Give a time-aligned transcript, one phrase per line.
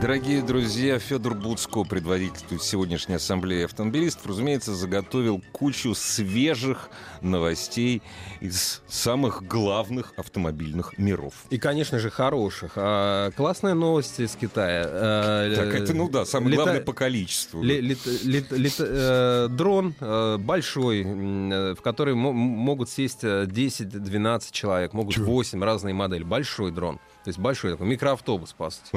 [0.00, 6.88] Дорогие друзья, Федор Буцко, предводитель сегодняшней ассамблеи автомобилистов, разумеется, заготовил кучу свежих
[7.20, 8.00] новостей
[8.40, 11.34] из самых главных автомобильных миров.
[11.50, 12.72] И, конечно же, хороших.
[12.76, 14.84] А, классная новость из Китая.
[14.86, 17.60] А, Так, это, ну да, самое лета- главное по количеству.
[17.60, 23.46] Ле- лет- лет- лет- э, дрон э, большой, э, в который м- могут сесть э,
[23.46, 26.22] 10-12 человек, могут 8 разные модели.
[26.22, 27.00] Большой дрон.
[27.28, 28.88] То есть большой такой микроавтобус, по сути.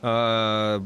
[0.00, 0.84] Ага.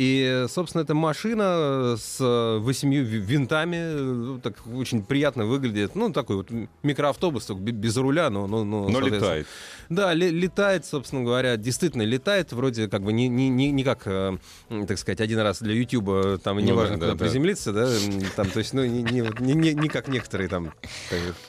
[0.00, 2.20] И, собственно, эта машина с
[2.60, 5.96] восемью ви- винтами, ну, так очень приятно выглядит.
[5.96, 6.50] Ну, такой вот
[6.84, 8.46] микроавтобус, только бе- без руля, но...
[8.46, 9.48] Но, но, Но летает.
[9.88, 14.02] Да, ле- летает, собственно говоря, действительно летает, вроде как бы не, не, не, не как,
[14.06, 14.38] э,
[14.86, 17.72] так сказать, один раз для Ютуба, там, и не Ну важно, да, куда да, приземлиться,
[17.72, 17.90] да,
[18.36, 20.72] там, то есть, ну, не, не, не, не- не как некоторые там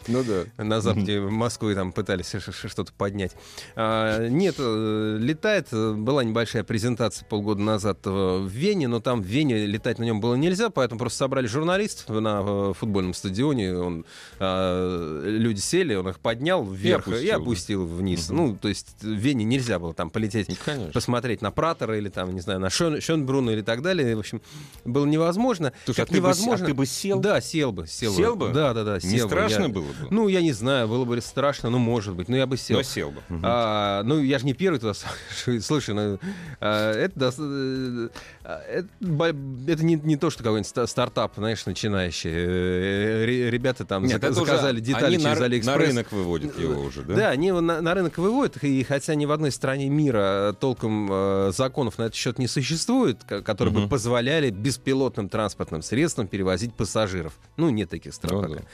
[0.08, 0.64] Ну да.
[0.64, 3.34] на западе Москвы там пытались что-то поднять.
[3.76, 5.68] А, нет, э, летает.
[5.72, 10.04] э, Была небольшая презентация полгода назад э, в Вене, но там в Вене летать на
[10.04, 13.76] нем было нельзя, поэтому просто собрали журналистов на э, футбольном стадионе.
[13.78, 14.06] Он,
[14.40, 17.96] а, люди сели, он их поднял вверх и опустил, опустил, да.
[17.96, 18.30] вниз.
[18.30, 20.92] Ну, то есть в Вене нельзя было там полететь Ну, конечно.
[20.92, 24.16] посмотреть на Пратера или там, не знаю, на Шон, Шонбруна или так далее.
[24.16, 24.42] В общем,
[24.86, 25.74] было невозможно.
[25.86, 26.66] Слушай, а Как ты бы с- невозможно.
[26.66, 27.20] а ты бы сел?
[27.20, 28.50] Да, сел бы, сел, Сел бы?
[28.50, 28.96] Да, да, да.
[28.96, 29.32] Не сел бы.
[29.34, 30.08] страшно Я- было бы?
[30.10, 32.30] Ну, я не знаю, было бы страшно, ну, может быть.
[32.30, 32.78] Ну, я бы сел.
[32.78, 33.22] Но сел бы.
[33.44, 34.94] А, ну, я же не первый туда
[35.62, 36.20] Слушай, ну,
[36.60, 38.10] а, это, э, а,
[38.44, 42.32] это, бо- это не, не то, что какой-нибудь ста- стартап, знаешь, начинающий.
[42.34, 45.78] Э, ре- Ребята там Нет, зака- это уже заказали детали на, через р- Алиэкспресс.
[45.80, 47.16] на рынок выводят его уже, да?
[47.16, 51.08] Да, они его на, на рынок выводят, и хотя ни в одной стране мира толком
[51.12, 53.90] э, законов на этот счет не существует, ко- которые бы Мгм.
[53.90, 57.34] позволяли беспилотным транспортным средствам перевозить пассажиров.
[57.58, 58.56] Ну, нет таких стран Ну пока.
[58.62, 58.66] да.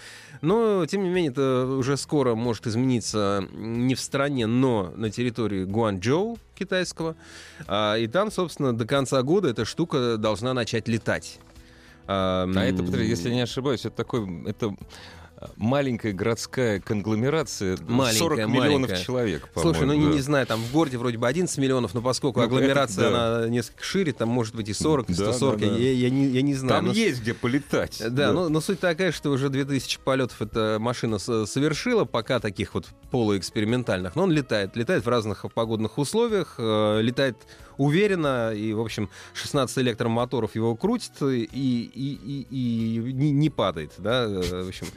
[0.42, 5.64] Но, тем не менее, это уже скоро может измениться не в стране, но на территории
[5.64, 7.16] Гуанчжоу китайского.
[7.68, 11.40] А, и там, собственно, до конца года эта штука должна начать летать.
[12.08, 14.76] А, А это, если я не ошибаюсь, это такой, это
[15.58, 19.04] маленькая городская конгломерация, Маленькая, 40 миллионов маленькая.
[19.04, 20.14] человек, Слушай, ну по-моему, не, да.
[20.16, 23.38] не знаю, там в городе вроде бы 11 миллионов, но поскольку Ну, агломерация, это да.
[23.38, 25.76] она несколько шире, там может быть и 40, и Да, 140, да, да.
[25.78, 26.76] Я, я не, я не знаю.
[26.80, 28.02] Там но- есть где полетать.
[28.10, 32.88] Да, ну, но суть такая, что уже 2000 полетов эта машина совершила, пока таких вот
[33.12, 34.16] полуэкспериментальных.
[34.16, 34.76] Но он летает.
[34.76, 37.38] Летает в разных погодных условиях, э, летает
[37.78, 43.94] уверенно, и, в общем, 16 электромоторов его крутит и, и, и, и не, не падает,
[43.98, 44.88] да, э, в общем.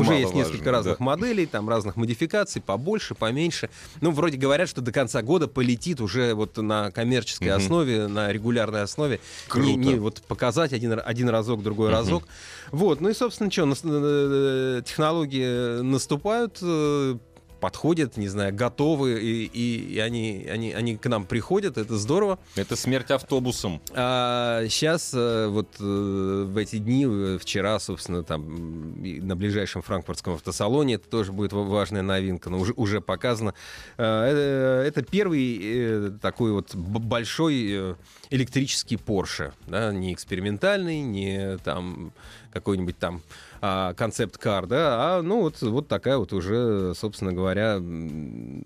[0.00, 0.72] Уже есть несколько да.
[0.72, 3.70] разных моделей, там разных модификаций, побольше, поменьше.
[4.00, 8.82] Ну, вроде говорят, что до конца года полетит уже вот на коммерческой основе, на регулярной
[8.82, 9.20] основе.
[9.48, 9.68] Круто.
[9.68, 12.24] Не, не вот показать один, один разок, другой разок.
[12.70, 17.16] Вот, ну и, собственно, что, нас- э, технологии наступают, э,
[17.60, 22.38] подходят, не знаю, готовы, и, и- и они, они, они к нам приходят, это здорово.
[22.56, 23.80] Это смерть автобусом.
[23.94, 28.94] А сейчас вот э, в эти дни, э, вчера, собственно, там
[29.26, 33.54] на ближайшем франкфуртском автосалоне, это тоже будет ва- важная новинка, но уже, уже показано.
[33.96, 37.94] Э, Это первый э, такой вот большой э,
[38.30, 42.12] электрический Porsche, да, не экспериментальный, не там
[42.58, 43.22] какой-нибудь там
[43.60, 47.80] а, концепт-кар, да, а ну вот, вот такая вот уже, собственно говоря,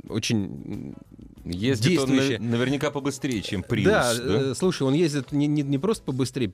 [0.08, 0.94] очень
[1.44, 2.38] Ездит он действующая.
[2.38, 4.22] на- наверняка побыстрее, чем Prius, да, да?
[4.50, 6.52] э, слушай, он ездит не, не, не просто побыстрее,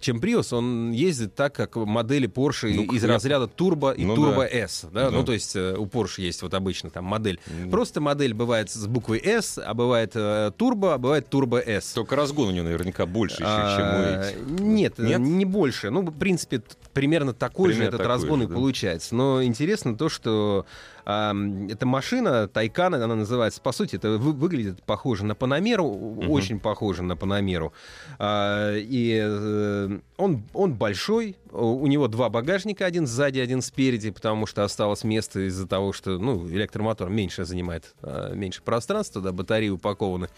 [0.00, 4.14] чем Prius, он ездит так, как модели Porsche Ну, из я- разряда Turbo и Ну
[4.16, 4.48] Turbo да.
[4.48, 4.86] S.
[4.92, 5.10] Да?
[5.10, 5.10] Да.
[5.10, 7.40] Ну, то есть э, у Porsche есть вот обычно там модель.
[7.46, 7.70] М.
[7.70, 11.92] Просто модель бывает с буквой S, а бывает э, Turbo, а бывает Turbo S.
[11.94, 14.60] Только разгон у него наверняка больше еще, чем у А, этих.
[14.60, 15.18] Нет, Нет?
[15.20, 15.90] не больше.
[15.90, 18.54] Ну, в принципе, примерно такой Примерно же этот такой разгон же, и да.
[18.54, 19.14] получается.
[19.14, 20.64] Но интересно то, что
[21.08, 25.86] эта машина, Тайкан, она называется, по сути, это вы- выглядит похоже на Панамеру,
[26.28, 27.72] очень похоже на Панамеру.
[28.18, 34.10] А, и э, он, он большой, у у него два багажника, один сзади, один спереди,
[34.10, 39.32] потому что осталось место из-за того, что ну, электромотор меньше занимает, а, меньше пространства, да,
[39.32, 40.28] батареи упакованы.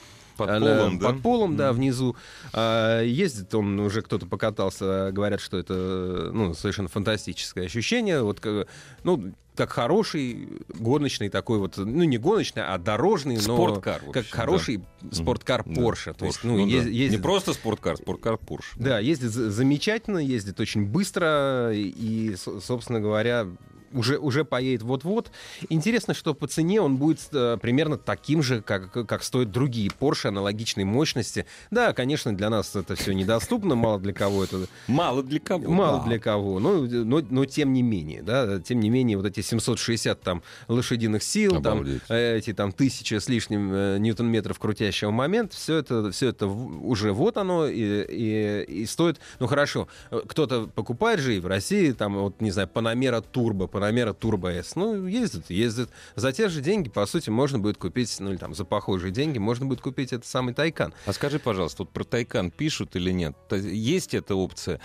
[0.47, 1.07] Под Она полом, да?
[1.09, 2.17] Под полом, да, внизу.
[2.53, 8.23] А, ездит он, уже кто-то покатался, говорят, что это ну, совершенно фантастическое ощущение.
[8.23, 8.67] Вот, как-
[9.05, 10.49] ну, как хороший
[10.79, 15.73] гоночный такой вот, ну, не гоночный, а дорожный, но Спорткар, как общем, хороший спорткар Да,
[15.83, 16.15] Porsche.
[16.15, 16.47] То есть, Porsche.
[16.47, 16.89] ну, Ну ез- да.
[16.89, 18.77] ездит- Не просто спорткар, спорткар Porsche.
[18.77, 23.47] да, ездит за- замечательно, ездит очень быстро, и, и, со- собственно говоря,
[23.93, 25.31] уже, уже поедет вот-вот.
[25.69, 30.29] Интересно, что по цене он будет э, примерно таким же, как, как стоят другие Porsche
[30.29, 31.47] аналогичной мощности.
[31.71, 34.67] Да, конечно, для нас это все недоступно, мало для кого это...
[34.87, 35.71] Мало для кого.
[35.71, 36.05] Мало да.
[36.07, 40.21] для кого, но, но, но тем не менее, да, тем не менее, вот эти 760
[40.21, 42.03] там лошадиных сил, там, Обалдеть.
[42.09, 47.13] э, эти там тысяча с лишним э, ньютон-метров крутящего момента, все это, все это уже
[47.13, 51.93] вот оно и, и, и стоит, ну хорошо, э, кто-то покупает же и в России,
[51.93, 55.89] там, вот, не знаю, Panamera Turbo, Panamera Turbo S, ну, ездит, ездит.
[56.15, 59.39] За те же деньги, по сути, можно будет купить, ну, или там, за похожие деньги,
[59.39, 60.93] можно будет купить этот самый Тайкан.
[61.07, 63.35] А скажи, пожалуйста, вот про Тайкан пишут или нет?
[63.51, 64.81] Есть эта опция,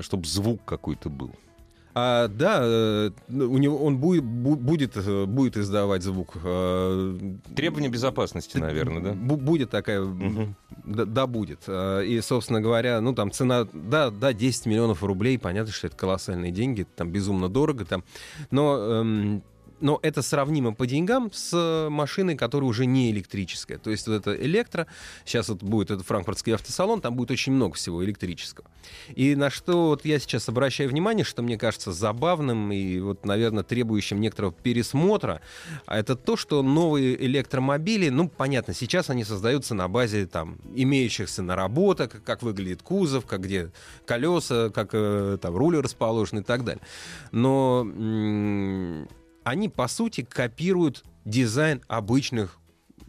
[0.00, 1.34] чтобы звук какой-то был?
[1.94, 6.34] А, да, э, ну, у него он будет, бу- будет, э, будет издавать звук.
[6.44, 7.18] э,
[7.56, 9.10] Требования безопасности, наверное, да?
[9.12, 10.54] Бу- Будет такая, Мгм.
[10.84, 11.60] да, да, будет.
[11.68, 16.52] И, собственно говоря, ну там цена, да, да, 10 миллионов рублей, понятно, что это колоссальные
[16.52, 18.04] деньги, там безумно дорого, там,
[18.50, 19.42] но эм,
[19.80, 23.78] но это сравнимо по деньгам с машиной, которая уже не электрическая.
[23.78, 24.86] То есть вот это электро,
[25.24, 28.68] сейчас вот будет этот франкфуртский автосалон, там будет очень много всего электрического.
[29.14, 33.64] И на что вот я сейчас обращаю внимание, что мне кажется забавным и вот, наверное,
[33.64, 35.40] требующим некоторого пересмотра,
[35.86, 42.22] это то, что новые электромобили, ну, понятно, сейчас они создаются на базе там имеющихся наработок,
[42.24, 43.72] как выглядит кузов, как где
[44.06, 46.82] колеса, как э, там руль расположен и так далее.
[47.32, 47.86] Но
[49.48, 52.58] они, по сути, копируют дизайн обычных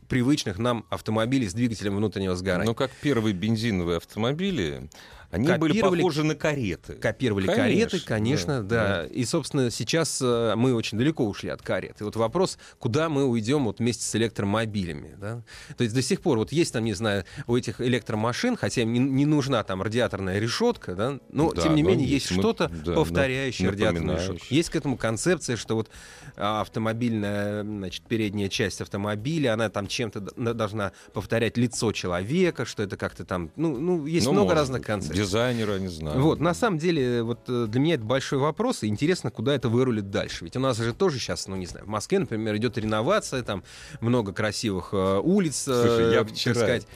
[0.07, 2.65] привычных нам автомобилей с двигателем внутреннего сгорания.
[2.65, 4.89] Ну, как первые бензиновые автомобили,
[5.31, 6.93] они были Копировали- похожи на кареты.
[6.95, 9.05] Копировали Конечно, кареты, конечно, да, да.
[9.07, 12.01] И, собственно, сейчас э, мы очень далеко ушли от карет.
[12.01, 15.15] И вот вопрос, куда мы уйдем вот вместе с электромобилями.
[15.19, 15.43] Да?
[15.77, 18.91] То есть до сих пор вот есть там, не знаю, у этих электромашин, хотя им
[18.93, 22.25] не, не нужна там радиаторная решетка, да, но Да, тем не но менее есть.
[22.31, 24.45] что-то да, повторяющее нап- радиаторную решетку.
[24.49, 25.89] Есть к этому концепция, что вот
[26.37, 30.21] а, автомобильная, значит, передняя часть автомобиля, она там чем-то
[30.53, 34.81] должна повторять лицо человека, что это как-то там, ну, ну есть Ну, много может разных
[34.85, 35.18] концепций.
[35.23, 36.19] Дизайнеры, не знаю.
[36.21, 39.69] Вот, на самом деле, вот э, для меня это большой вопрос, и интересно, куда это
[39.69, 40.45] вырулит дальше.
[40.45, 43.63] Ведь у нас же тоже сейчас, ну не знаю, в Москве, например, идет реновация, там
[44.01, 46.87] много красивых э, улиц, э, Слушай, я так вчера- сказать.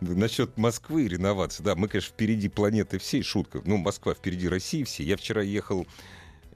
[0.00, 1.62] Насчет Москвы и реновации.
[1.62, 3.60] Да, мы, конечно, впереди планеты всей, шутка.
[3.66, 5.04] Ну, Москва впереди России всей.
[5.06, 5.86] Я вчера ехал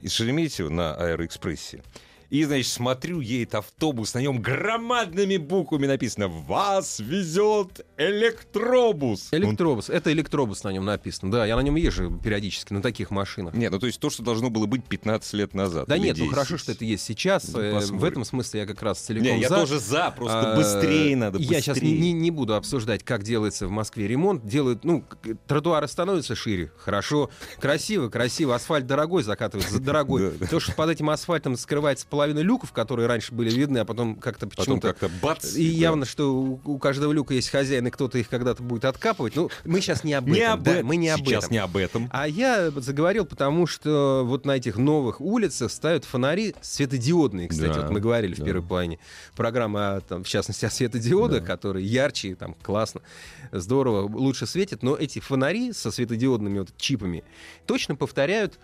[0.01, 1.83] из Шереметьево на Аэроэкспрессе.
[2.29, 9.29] И, значит, смотрю, едет автобус, на нем громадными буквами написано «Вас везет электробус».
[9.31, 13.53] Электробус, это электробус на нем написано, да, я на нем езжу периодически, на таких машинах.
[13.53, 15.87] Нет, ну то есть то, что должно было быть 15 лет назад.
[15.87, 16.33] Да нет, ну 10.
[16.33, 17.47] хорошо, что это есть сейчас.
[17.49, 19.55] Ну, в этом смысле я как раз целиком Не, я за.
[19.55, 22.11] тоже за, просто А, быстрее надо, Я сейчас не, быстрее.
[22.13, 24.45] не- буду обсуждать, как делается в Москве ремонт.
[24.45, 25.03] Делают, ну,
[25.47, 27.29] тротуары становятся шире, хорошо,
[27.59, 28.55] красиво, красиво.
[28.55, 30.31] Асфальт дорогой закатывают, за дорогой.
[30.49, 34.47] То, что под этим асфальтом скрывается половина люков, которые раньше были видны, а потом как-то
[34.47, 34.93] Потом почему-то...
[34.93, 35.53] как-то бац.
[35.55, 35.77] И да.
[35.77, 39.35] явно, что у, у каждого люка есть хозяин, и кто-то их когда-то будет откапывать.
[39.35, 40.35] Ну, мы сейчас не об этом.
[40.35, 40.87] Не об да, этом.
[40.87, 41.51] мы не об Сейчас этом.
[41.51, 42.09] не об этом.
[42.13, 47.73] А я заговорил, потому что вот на этих новых улицах ставят фонари светодиодные, кстати.
[47.73, 48.45] Да, вот мы говорили в да.
[48.45, 48.99] первой плане
[49.35, 53.01] программы, там, в частности, о светодиодах, которые ярче, там, классно,
[53.51, 54.83] здорово, лучше светят.
[54.83, 57.25] Но эти фонари со светодиодными вот чипами
[57.65, 58.57] точно повторяют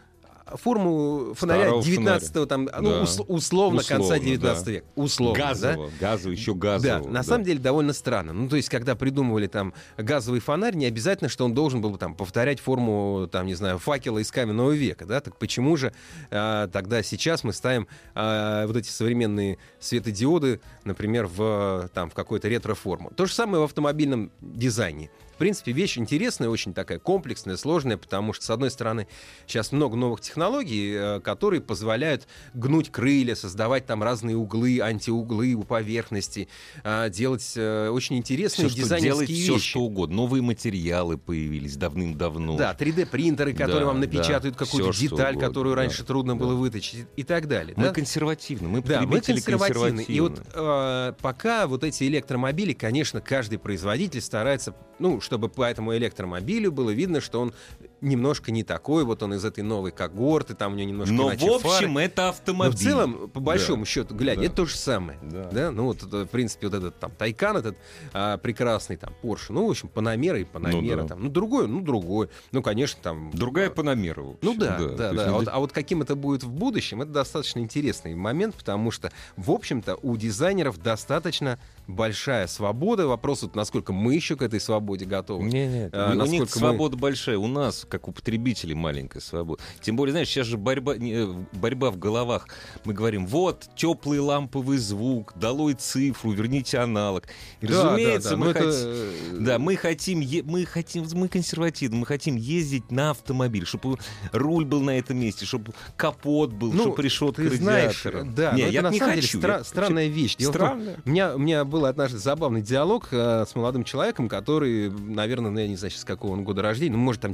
[0.55, 3.01] форму фонаря Старого 19 там, ну, Да.
[3.03, 4.71] ус- условно, конца Условно, 19 да.
[4.71, 4.85] века.
[4.95, 5.47] Условно, да?
[5.49, 7.03] газово, газово, еще газово.
[7.03, 8.33] Да, на самом деле довольно странно.
[8.33, 12.15] Ну, то есть, когда придумывали там газовый фонарь, не обязательно, что он должен был там
[12.15, 15.19] повторять форму, там, не знаю, факела из каменного века, да?
[15.21, 15.93] Так почему же
[16.29, 22.47] а, тогда сейчас мы ставим а, вот эти современные светодиоды, например, в, там, в какую-то
[22.47, 23.11] ретро-форму?
[23.15, 25.09] То же самое в автомобильном дизайне.
[25.41, 29.07] В принципе, вещь интересная, очень такая комплексная, сложная, потому что, с одной стороны,
[29.47, 35.63] сейчас много новых технологий, э, которые позволяют гнуть крылья, создавать там разные углы, антиуглы у
[35.63, 36.47] поверхности,
[36.83, 39.67] а, делать э, очень интересные Все, дизайнерские делать, все, вещи.
[39.67, 40.17] что угодно.
[40.17, 42.57] Новые материалы появились давным-давно.
[42.57, 46.03] Да, 3D-принтеры, которые Да, вам да, напечатают какую-то всё, что деталь, угодно, которую да, раньше
[46.03, 46.39] трудно да.
[46.39, 47.73] было вытащить и так далее.
[47.77, 47.93] Мы да?
[47.93, 50.01] консервативны, мы Да, мы потребители консервативны.
[50.01, 51.09] И вот консервативны.
[51.09, 56.89] э, пока вот эти электромобили, конечно, каждый производитель старается, ну, чтобы по этому электромобилю было
[56.89, 57.53] видно, что он
[58.01, 61.31] немножко не такой, вот он из этой новой когорты, там у него немножко Но в
[61.33, 61.59] общем
[61.93, 62.03] фары.
[62.05, 62.75] это Но автомобиль.
[62.75, 64.45] в целом, по большому счету, глядя, Да.
[64.47, 65.19] это то же самое.
[65.21, 65.71] Да.
[65.71, 67.77] Ну, вот, в принципе, вот этот там Тайкан, этот
[68.13, 71.07] а, прекрасный там Porsche, ну, в общем, Панамера и Панамера да.
[71.09, 71.23] там.
[71.23, 72.29] Ну, другой, ну, другой.
[72.51, 73.31] Ну, конечно, там...
[73.33, 74.21] Другая Панамера.
[74.21, 75.09] в общем, ну да, да, То да.
[75.11, 78.55] есть, А, ну, вот, а вот каким это будет в будущем, это достаточно интересный момент,
[78.55, 83.07] потому что, в общем-то, у дизайнеров достаточно большая свобода.
[83.07, 85.43] Вопрос, вот, насколько мы еще к этой свободе готовы.
[85.43, 87.37] Не, не, А, у них насколько мы- свобода большая.
[87.37, 89.61] У нас как у потребителей маленькая свобода.
[89.81, 92.47] Тем более, знаешь, сейчас же борьба, не, борьба в головах.
[92.85, 97.25] Мы говорим, вот, теплый ламповый звук, долой цифру, верните аналог.
[97.59, 100.65] И, Да, разумеется, да, да, мы, но это, хот- э, да, мы хотим, е- мы
[100.65, 103.97] хотим, мы консервативны, мы хотим ездить на автомобиль, чтобы
[104.31, 108.23] руль был на этом месте, чтобы капот был, Ну, чтобы решетка радиатора.
[108.23, 109.39] да, не, но это я на не самом деле хочу.
[109.39, 110.35] стра- я- странная вещь.
[110.37, 111.01] Дело в том, Странно.
[111.05, 115.59] У меня, у меня был однажды забавный диалог э, с молодым человеком, который, наверное, ну,
[115.59, 117.33] я не знаю, с какого он года рождения, ну, может, там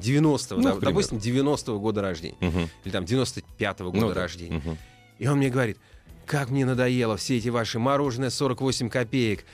[0.56, 2.70] 90-го, Ну, да, допустим, 90-го года рождения, Мгм.
[2.84, 4.58] или там 95-го года Ну рождения.
[4.58, 4.78] Мгм.
[5.20, 5.78] И он мне говорит,
[6.26, 9.46] как мне надоело все эти ваши мороженое 48 копеек,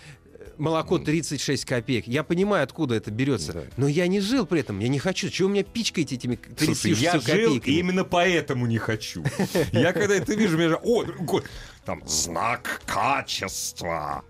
[0.57, 2.07] молоко 36 копеек.
[2.07, 3.53] Я понимаю, откуда это берется.
[3.53, 3.63] Да.
[3.77, 4.79] Но я не жил при этом.
[4.79, 5.29] Я не хочу.
[5.29, 9.23] Чего вы меня пичкаете этими 36 Слушай, я жил и именно поэтому не хочу.
[9.71, 11.05] Я когда это вижу, меня же, о,
[11.85, 14.23] там знак качества.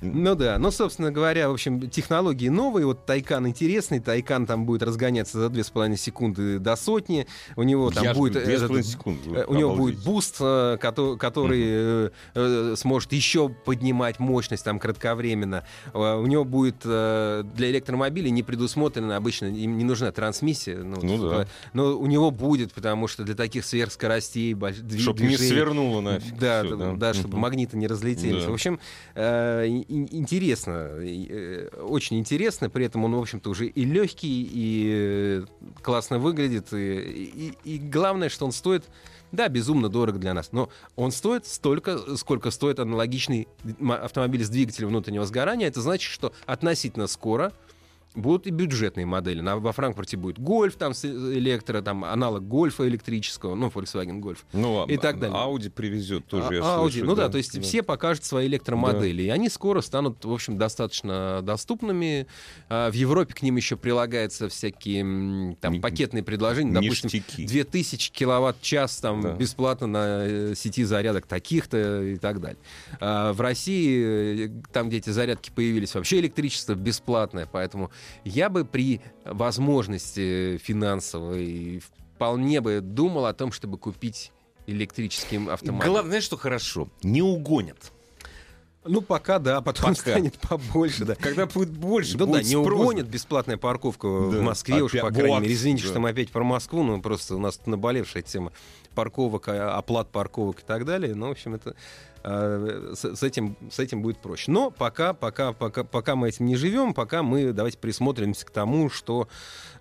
[0.00, 2.86] Ну да, ну, собственно говоря, в общем, технологии новые.
[2.86, 4.00] Вот Тайкан интересный.
[4.00, 7.26] Тайкан там будет разгоняться за 2,5 секунды до сотни.
[7.56, 8.36] У него там Я будет...
[8.36, 9.30] этот, секунды.
[9.34, 10.04] э, У него будет Обалдеть.
[10.04, 15.64] boost, э, кото- который э, э, сможет еще поднимать мощность там кратковременно.
[15.92, 20.78] У него будет для электромобилей не предусмотрено обычно, им не нужна трансмиссия.
[20.82, 21.46] Ну, Ну типа, да.
[21.72, 26.00] Но у него будет, потому что для таких сверхскоростей, больш- дви- Чтоб не движений- свернуло
[26.00, 26.36] нафиг.
[26.38, 27.40] да, всё, да, да, чтобы Мгм.
[27.40, 28.44] магниты не разлетелись.
[28.44, 28.50] Да.
[28.50, 28.78] В общем,
[29.88, 32.70] интересно, э, очень интересно.
[32.70, 35.44] При этом он, в общем-то, уже и легкий, и э,
[35.82, 36.72] классно выглядит.
[36.72, 36.76] И,
[37.64, 38.84] и- и главное, что он стоит,
[39.32, 43.48] да, безумно дорого для нас, но он стоит столько, сколько стоит аналогичный
[43.88, 45.66] автомобиль с двигателем внутреннего сгорания.
[45.68, 47.52] Это значит, что относительно скоро
[48.14, 49.40] будут и бюджетные модели.
[49.40, 54.44] На- во Франкфурте будет Гольф, там с электро, там аналог Гольфа электрического, ну, Volkswagen Гольф.
[54.52, 55.36] Ну, и так далее.
[55.36, 59.22] Ауди привезет тоже, А- я Audi, слышу, ну да, то есть все покажут свои электромодели.
[59.22, 62.26] И они скоро станут, в общем, достаточно доступными.
[62.68, 66.72] А, В Европе к ним еще прилагаются всякие там пакетные предложения.
[66.72, 67.46] Допустим, Ништяки.
[67.46, 69.32] 2000 киловатт-час там Да.
[69.32, 72.58] бесплатно на э, сети зарядок таких-то и так далее.
[73.00, 77.48] А в России, э, там, где эти зарядки появились, вообще электричество бесплатное.
[77.50, 77.90] Поэтому
[78.24, 81.82] я бы при возможности финансовой
[82.14, 84.32] вполне бы думал о том, чтобы купить
[84.66, 85.86] электрический автомобиль.
[85.88, 86.88] Главное, знаешь, что хорошо?
[87.02, 87.92] Не угонят.
[88.86, 90.10] Ну, пока да, потом Пока.
[90.10, 91.14] станет побольше, да.
[91.14, 92.80] Когда будет больше, Ну да, будет не спрос.
[92.80, 94.38] угонят бесплатная парковка Да.
[94.38, 95.54] в Москве уж, по Опять- крайней вот, мере.
[95.54, 95.88] Извините, да.
[95.90, 98.52] что мы опять про Москву, но просто у нас тут наболевшая тема
[98.94, 101.14] парковок, а, оплат парковок и так далее.
[101.14, 101.74] Ну, в общем, это э,
[102.24, 104.50] с, с этим, с этим будет проще.
[104.50, 108.88] Но пока, пока, пока, пока мы этим не живем, пока мы давайте присмотримся к тому,
[108.90, 109.28] что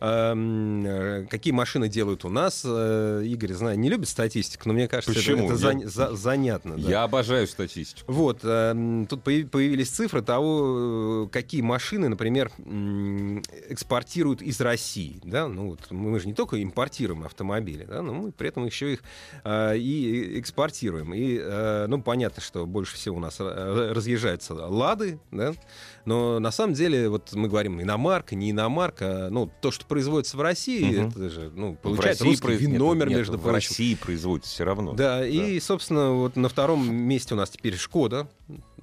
[0.02, 2.64] эм, э, какие машины делают у нас.
[2.66, 5.46] Э, Игорь, знаю, не любит статистику, но мне кажется, это- Почему?
[5.52, 6.76] это, Я- зан- за- занятно.
[6.78, 6.90] да.
[6.90, 8.12] Я обожаю статистику.
[8.12, 12.52] Вот, эм, тут появ- появились цифры того, э, какие машины, например,
[13.70, 15.20] экспортируют из России.
[15.24, 15.48] Да?
[15.48, 19.04] Ну, вот мы же не только импортируем автомобили, да, но мы при этом еще их
[19.44, 21.14] э, и экспортируем.
[21.14, 25.54] И, э, ну, понятно, что больше всего у нас разъезжаются «Лады», да?
[26.06, 30.42] но на самом деле, вот мы говорим иномарка, не иномарка, ну, то, что производится в
[30.42, 31.10] России, Мгм.
[31.10, 33.56] это же, ну, В получается России русский произ- нет, виномер, нет, между в прочим.
[33.56, 34.94] России производится все равно.
[34.94, 38.28] Да, и, собственно, вот на втором месте у нас теперь Шкода.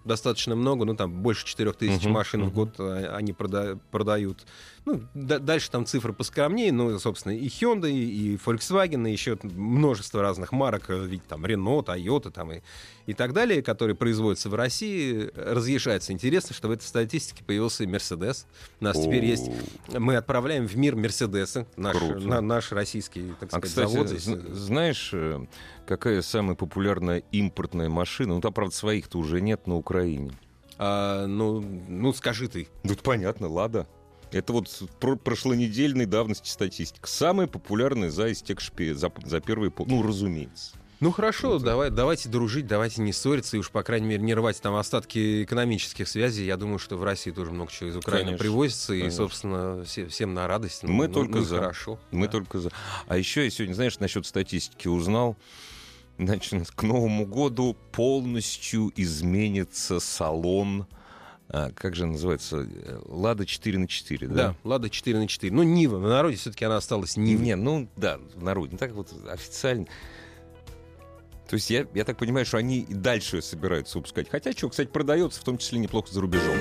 [0.03, 2.55] Достаточно много, ну там больше 4 тысяч Мгм, машин в мгм.
[2.55, 4.47] год а, они прода- продают.
[4.87, 10.23] Ну, да- дальше там цифры поскромнее, ну, собственно, и Hyundai, и Volkswagen, и еще множество
[10.23, 12.61] разных марок, э, ведь там Renault, Toyota там и,
[13.07, 16.13] и так далее, которые производятся в России, разъезжаются.
[16.13, 18.47] Интересно, что в этой статистике появился и Mercedes.
[18.81, 19.51] У нас теперь есть...
[19.89, 22.19] Мы отправляем в мир Мерседесы, наш, Круто.
[22.21, 24.27] на- наш российский, так А, сказать, кстати, завод здесь.
[24.27, 25.47] зн- знаешь, э,
[25.87, 28.35] какая самая популярная импортная машина?
[28.35, 30.33] Ну, там, правда, своих-то уже нет на Украине.
[30.79, 32.67] А, ну, ну, скажи ты.
[32.83, 33.87] Ну, это понятно, Лада.
[34.33, 34.69] Это вот
[35.01, 37.09] про- прошлонедельной давности статистика.
[37.09, 39.87] Самая популярная за истекшпи, за, за первые пол...
[39.89, 40.73] Ну, разумеется.
[41.01, 41.63] Ну хорошо, Вот.
[41.63, 45.45] давай, давайте дружить, давайте не ссориться, и уж, по крайней мере, не рвать там остатки
[45.45, 46.45] экономических связей.
[46.45, 49.17] Я думаю, что в России тоже много чего из Украины Конечно, привозится, и, конечно.
[49.17, 50.83] собственно, все- всем на радость.
[50.83, 51.57] Ну, Мы ну, только ну, за.
[51.57, 51.99] хорошо.
[52.11, 52.33] Мы да.
[52.33, 52.71] только за.
[53.09, 55.37] А еще я сегодня, знаешь, насчет статистики узнал.
[56.19, 60.87] Значит, к Новому году полностью изменится салон.
[61.53, 62.59] А, как же называется?
[62.59, 64.35] Э, Лада 4 на 4, да?
[64.35, 65.53] Да, Лада 4 на 4.
[65.53, 67.45] Ну, Нива, в народе все-таки она осталась Нивой.
[67.45, 68.73] Не, ну да, в народе.
[68.73, 69.87] Не так вот официально.
[71.49, 74.31] То есть я, я так понимаю, что они и дальше собираются выпускать.
[74.31, 76.57] Хотя, что, кстати, продается, в том числе неплохо за рубежом.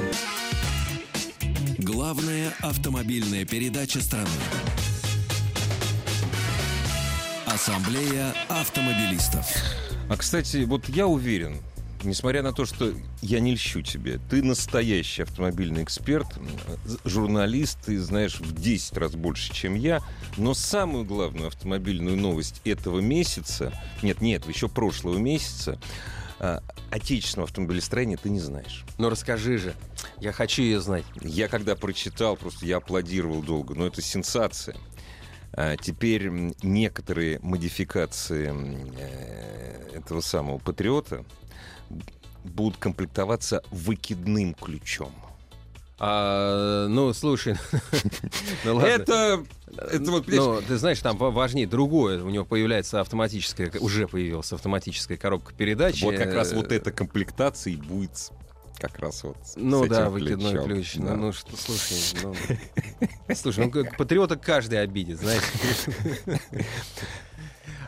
[1.78, 4.28] Главная автомобильная передача страны.
[7.46, 9.46] Ассамблея автомобилистов.
[10.10, 11.58] А, кстати, вот я уверен,
[12.04, 16.28] несмотря на то, что я не льщу тебе, ты настоящий автомобильный эксперт,
[17.06, 20.02] журналист, ты знаешь в 10 раз больше, чем я,
[20.38, 25.80] но самую главную автомобильную новость этого месяца, нет, нет, еще прошлого месяца,
[26.40, 28.86] а, отечественного автомобилестроения ты не знаешь.
[28.98, 29.76] Ну расскажи же,
[30.20, 31.06] я хочу ее знать.
[31.22, 34.76] Я когда прочитал, просто я аплодировал долго, но это сенсация.
[35.52, 36.30] А теперь
[36.62, 38.54] некоторые модификации
[38.98, 41.26] э, этого самого патриота
[42.44, 45.12] будут комплектоваться выкидным ключом.
[46.02, 47.58] А, ну, слушай,
[48.64, 48.88] ну ладно.
[48.88, 49.44] Это,
[49.92, 52.24] это вот, ну, ты знаешь, там важнее другое.
[52.24, 56.02] У него появляется автоматическая, уже появилась автоматическая коробка передач.
[56.02, 58.32] Вот как раз вот эта комплектация и будет
[58.80, 60.96] как раз вот Ну да, выкидной ключ.
[60.96, 61.16] Ну, да.
[61.16, 65.44] Ну, ну что, слушай, ну, слушай, ну патриота каждый обидит, знаешь.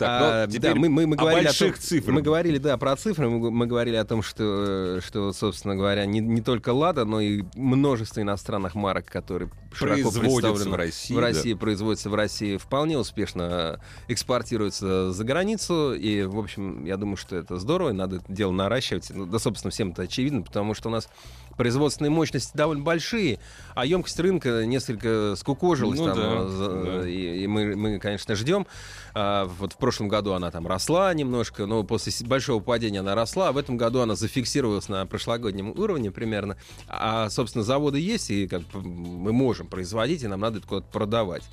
[0.01, 2.15] Так, а, да, мы, мы, мы говорили о больших о том, цифрах.
[2.15, 3.29] Мы говорили, да, про цифры.
[3.29, 7.43] Мы, мы говорили о том, что, что собственно говоря, не, не только Лада, но и
[7.55, 11.13] множество иностранных марок, которые широко представлены в России.
[11.13, 11.59] В России да.
[11.59, 15.93] производятся в России вполне успешно экспортируются за границу.
[15.93, 19.11] И, в общем, я думаю, что это здорово, и надо это дело наращивать.
[19.13, 21.09] Ну, да, собственно, всем это очевидно, потому что у нас
[21.57, 23.39] производственные мощности довольно большие,
[23.75, 25.99] а емкость рынка несколько скукожилась.
[25.99, 27.09] Ну, там, да, за, да.
[27.09, 28.67] И, и мы, мы, конечно, ждем.
[29.13, 33.49] А, вот в прошлом году она там росла немножко, но после большого падения она росла.
[33.49, 36.57] А в этом году она зафиксировалась на прошлогоднем уровне примерно.
[36.87, 41.43] А, собственно, заводы есть, и как мы можем производить, и нам надо это куда-то продавать.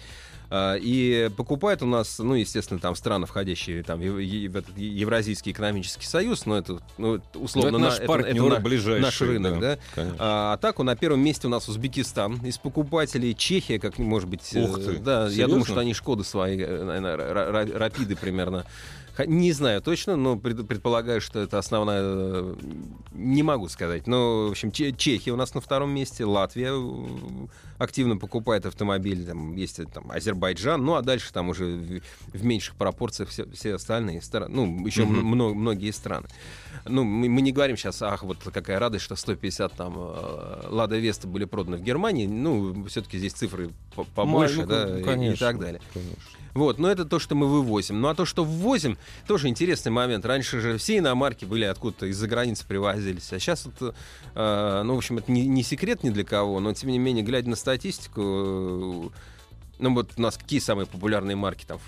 [0.51, 6.07] А, и покупает у нас, ну, естественно, там страны, входящие там, в, этот Евразийский экономический
[6.07, 9.61] союз, но это ну, условно но это наш, на, партнер это, это ближайший, наш рынок.
[9.61, 10.03] Да, да?
[10.19, 14.41] А, а так, на первом месте у нас Узбекистан из покупателей, Чехия, как может быть.
[14.55, 15.41] Ух ты, да, серьезно?
[15.41, 18.65] я думаю, что они Шкоды свои, э, наверное, рапиды примерно
[19.27, 22.03] не знаю точно, но предполагаю, что это основная...
[22.03, 22.55] Э,
[23.13, 24.07] не могу сказать.
[24.07, 27.47] Но, в общем, Чехия у нас на втором месте, Латвия э,
[27.79, 32.01] активно покупает автомобили, там есть там Азербайджан, ну а дальше там уже
[32.33, 35.23] в, меньших пропорциях все, все остальные страны, ну еще mm-hmm.
[35.23, 36.27] много, многие страны.
[36.85, 40.99] Ну, мы, мы не говорим сейчас, ах, вот какая радость, что 150 там э, Лада
[40.99, 43.71] Веста были проданы в Германии, ну, все-таки здесь цифры
[44.15, 45.81] побольше, ну, да, конечно, и, и так далее.
[45.93, 46.38] Конечно.
[46.59, 48.01] Вот, но это то, что мы вывозим.
[48.01, 50.27] Ну а то, что ввозим, тоже интересный момент.
[50.27, 53.33] Раньше же все иномарки были откуда-то из-за границы привозились.
[53.33, 53.95] А сейчас это,
[54.35, 57.25] э, ну, в общем, это не, не секрет ни для кого, но тем не менее,
[57.25, 59.09] глядя на статистику, э,
[59.79, 61.79] ну вот у нас какие самые популярные марки там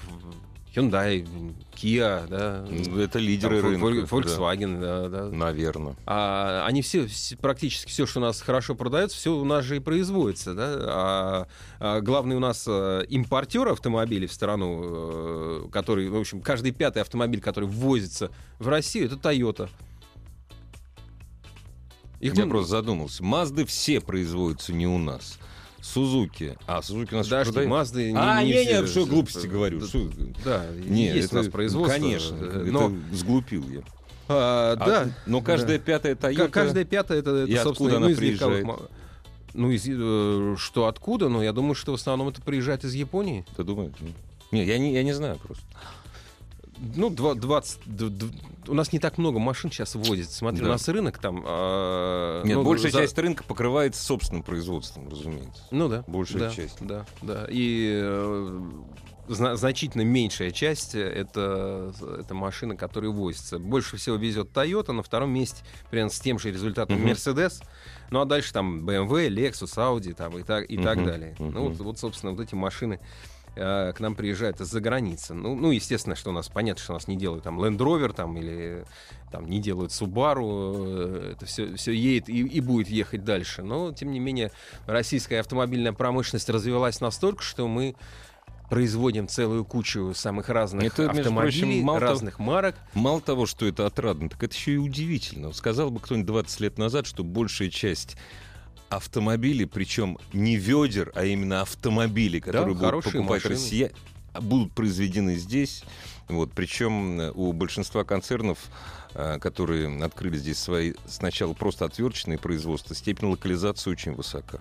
[0.74, 1.26] Hyundai,
[1.74, 2.64] Kia, да.
[3.02, 4.14] Это лидеры там, рынка.
[4.14, 5.08] Volkswagen, да.
[5.08, 5.36] да, да.
[5.36, 5.96] Наверное.
[6.06, 7.08] А, они все,
[7.40, 10.76] практически все, что у нас хорошо продается, все у нас же и производится, да.
[10.78, 11.46] А,
[11.80, 17.02] а главный у нас э, импортер автомобилей в страну, э, который, в общем, каждый пятый
[17.02, 18.30] автомобиль, который ввозится
[18.60, 19.68] в Россию, это Toyota.
[22.20, 23.24] Их Я просто задумался.
[23.24, 25.38] Мазды все производятся не у нас.
[25.82, 26.56] Сузуки.
[26.66, 27.70] А, Сузуки у нас Подожди, продают?
[27.70, 29.80] Мазды А, не, не, не, что глупости говорю.
[29.86, 30.10] Что...
[30.44, 31.98] Да, Нет, есть это, у нас производство.
[31.98, 32.86] Конечно, но...
[32.86, 33.80] это сглупил я.
[34.28, 35.10] А, а, да.
[35.26, 35.84] Но каждая да.
[35.84, 36.48] пятая Toyota...
[36.48, 38.66] Каждая пятая, это, это и собственно, откуда она приезжает?
[39.54, 41.28] Ну, из, э, что откуда?
[41.28, 43.44] Но я думаю, что в основном это приезжает из Японии.
[43.56, 43.92] Ты думаешь?
[44.52, 45.64] Нет, я не, я не знаю просто.
[46.96, 47.80] Ну, 20,
[48.68, 50.38] у нас не так много машин сейчас возится.
[50.38, 50.66] Смотри, да.
[50.66, 51.44] у нас рынок там...
[51.46, 53.00] Э, Нет, ну, большая за...
[53.00, 55.62] часть рынка покрывается собственным производством, разумеется.
[55.70, 56.04] Ну да.
[56.06, 56.78] Большая да, часть.
[56.80, 57.46] Да, да.
[57.50, 58.60] И э,
[59.28, 63.58] зна- значительно меньшая часть это, это машины, которые возятся.
[63.58, 67.12] Больше всего везет Toyota, на втором месте, примерно с тем же результатом uh-huh.
[67.12, 67.62] Mercedes.
[68.10, 70.82] Ну а дальше там BMW, Lexus, Audi там, и так, и uh-huh.
[70.82, 71.36] так далее.
[71.38, 71.50] Uh-huh.
[71.52, 73.00] Ну вот, вот, собственно, вот эти машины
[73.56, 75.34] Э, к нам приезжают из-за границы.
[75.34, 78.12] Ну, ну, естественно, что у нас понятно, что у нас не делают там Land Rover
[78.12, 78.84] там, или
[79.32, 83.62] там не делают Subaru, э, это все, все едет и, и будет ехать дальше.
[83.62, 84.52] Но, тем не менее,
[84.86, 87.96] российская автомобильная промышленность развивалась настолько, что мы
[88.70, 92.76] производим целую кучу самых разных это, автомобилей, прочим, разных того, марок.
[92.94, 95.52] Мало того, что это отрадно, так это еще и удивительно.
[95.52, 98.16] Сказал бы кто-нибудь 20 лет назад, что большая часть
[98.88, 103.92] автомобили, причем не ведер, а именно автомобили, которые да, будут покупать россияне,
[104.40, 105.84] будут произведены здесь.
[106.28, 108.58] Вот, причем у большинства концернов,
[109.12, 114.60] которые открыли здесь свои сначала просто отверточные производства, степень локализации очень высока.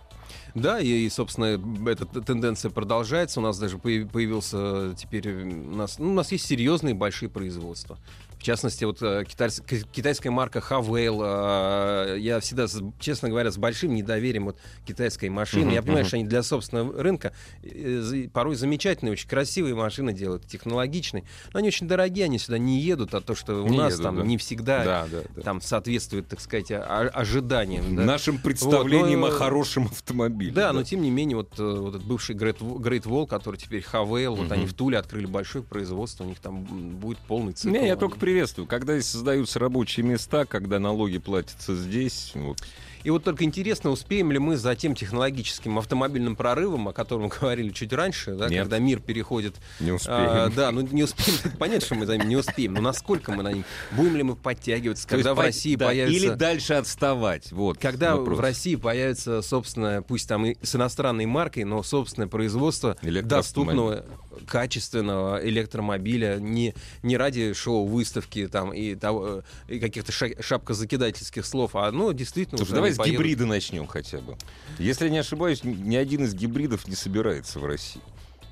[0.56, 3.40] Да, и, собственно, эта тенденция продолжается.
[3.40, 5.30] У нас даже появился теперь...
[5.32, 7.98] У нас, ну, у нас есть серьезные большие производства.
[8.40, 13.94] В частности, вот э, китайс- китайская марка Havail, э, я всегда, честно говоря, с большим
[13.94, 15.66] недоверием вот китайской машины.
[15.66, 16.08] Мгм, я понимаю, мгм.
[16.08, 21.26] что они для собственного рынка э, порой замечательные, очень красивые машины делают, технологичные.
[21.52, 24.04] Но они очень дорогие, они сюда не едут, а то, что у Не нас едут,
[24.06, 24.24] там да.
[24.24, 25.42] не всегда Да, да, да.
[25.42, 27.94] там соответствует, так сказать, о- ожиданиям.
[27.98, 28.04] да.
[28.06, 30.54] Нашим представлением Вот, но- о хорошем автомобиле.
[30.54, 33.82] Да, но тем не менее, вот, вот этот бывший Great, Wa- Great Wall, который теперь
[33.82, 34.54] Хавейл, вот Мгм.
[34.54, 37.74] они в Туле открыли большое производство, у них там будет полный цикл.
[37.74, 38.68] Не, я только приветствую.
[38.68, 42.62] Когда здесь создаются рабочие места, когда налоги платятся здесь, вот,
[43.04, 47.30] И вот только интересно, успеем ли мы за тем технологическим автомобильным прорывом, о котором мы
[47.40, 48.64] говорили чуть раньше, да, Нет.
[48.64, 49.56] когда мир переходит...
[49.80, 50.54] не а, успеем.
[50.56, 51.40] да, ну не успеем.
[51.60, 52.74] Понятно, что мы за ним не успеем.
[52.74, 53.66] Но насколько мы на ним?
[53.92, 55.08] Будем ли мы подтягиваться?
[55.08, 56.26] То есть Когда в по- России да, появится...
[56.26, 57.52] Или дальше отставать.
[57.52, 58.38] Вот Когда вопрос.
[58.38, 64.06] в России появится собственное, пусть там и с иностранной маркой, но собственное производство доступного,
[64.48, 71.46] качественного электромобиля, не, не ради шоу, выставки там, и, того, э, и каких-то ша- шапкозакидательских
[71.46, 72.58] слов, а ну, действительно...
[72.58, 73.18] Слушай, уже давай они с поедут.
[73.18, 74.38] гибрида начнем хотя бы.
[74.78, 78.02] Если я не ошибаюсь, ни один из гибридов не собирается в России.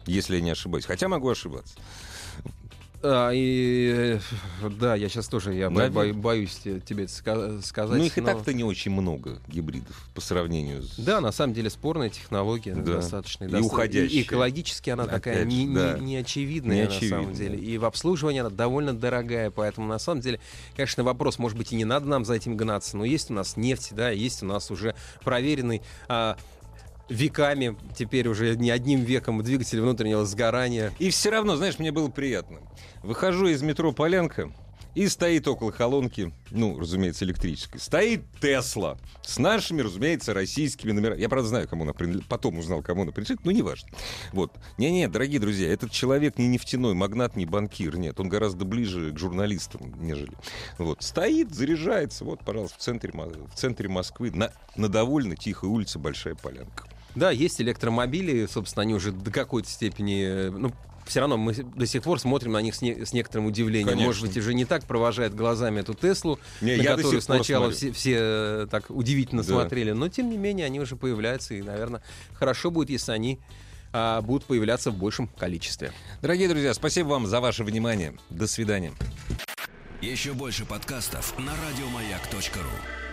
[0.06, 0.86] Если я не ошибаюсь.
[0.86, 1.76] Хотя могу ошибаться.
[3.03, 4.17] А, и,
[4.63, 7.97] э, да, я сейчас тоже я бо- бо- боюсь те- тебе это ска- сказать.
[7.99, 10.95] Ну, их и но- так-то не очень много гибридов по сравнению с...
[10.97, 12.93] Да, на самом деле спорная технология Да.
[12.95, 13.45] достаточно.
[13.45, 14.19] И доста- уходящая.
[14.19, 15.97] И экологически она Опять такая не, не- да.
[15.99, 17.36] не очевидная Не на самом очевидная.
[17.57, 17.60] деле.
[17.60, 20.39] И в обслуживании она довольно дорогая, поэтому на самом деле,
[20.75, 23.57] конечно, вопрос, может быть, и не надо нам за этим гнаться, но есть у нас
[23.57, 26.36] нефть, да, есть у нас уже проверенный а,
[27.10, 30.93] веками, теперь уже не одним веком двигатель внутреннего сгорания.
[31.00, 32.60] И все равно, знаешь, мне было приятно.
[33.04, 34.52] Выхожу из метро Полянка,
[34.98, 41.22] и стоит около колонки, ну, разумеется, электрической, стоит Тесла с нашими, разумеется, российскими номерами.
[41.22, 43.89] Я, правда, знаю, кому она принадлежит, потом узнал, кому она принадлежит, но неважно.
[44.34, 44.54] Вот.
[44.80, 49.20] Не-не, дорогие друзья, этот человек не нефтяной магнат, не банкир, нет, он гораздо ближе к
[49.20, 50.34] журналистам, нежели.
[50.80, 51.04] Вот.
[51.04, 56.34] Стоит, заряжается, вот, пожалуйста, в центре, в центре Москвы, на, на довольно тихой улице Большая
[56.34, 56.86] Полянка.
[57.17, 60.71] Да, есть электромобили, собственно, они уже до какой-то степени, э, ну,
[61.08, 63.88] все равно мы до сих пор смотрим на них с, не- с некоторым удивлением.
[63.88, 64.06] Конечно.
[64.08, 68.17] Может быть, уже не так провожает глазами эту Теслу, Не, на которую сначала все, все
[68.19, 69.47] э, так удивительно Да.
[69.47, 69.91] смотрели.
[69.93, 72.03] Но, тем не менее, они уже появляются, и, наверное,
[72.34, 73.39] хорошо будет, если они
[73.93, 75.93] а, будут появляться в большем количестве.
[76.21, 78.13] Дорогие друзья, спасибо вам за ваше внимание.
[78.30, 78.91] До свидания.
[80.01, 83.07] Еще больше подкастов на радиомаяк.ру.